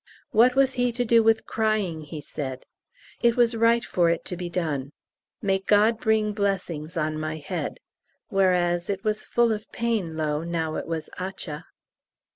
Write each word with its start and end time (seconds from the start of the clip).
What 0.31 0.55
was 0.55 0.73
he 0.73 0.91
to 0.93 1.05
do 1.05 1.21
with 1.21 1.45
crying, 1.45 2.01
he 2.01 2.21
said; 2.21 2.65
it 3.21 3.35
was 3.37 3.53
right 3.55 3.85
for 3.85 4.09
it 4.09 4.25
to 4.25 4.35
be 4.35 4.49
done. 4.49 4.93
May 5.43 5.59
God 5.59 5.99
bring 5.99 6.33
blessings 6.33 6.97
on 6.97 7.19
my 7.19 7.37
head; 7.37 7.77
whereas 8.27 8.89
it 8.89 9.03
was 9.03 9.23
full 9.23 9.51
of 9.51 9.71
pain, 9.71 10.17
lo, 10.17 10.41
now 10.43 10.73
it 10.73 10.87
was 10.87 11.07
atcha. 11.19 11.65